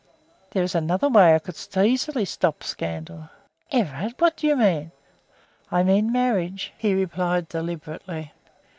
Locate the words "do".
4.35-4.47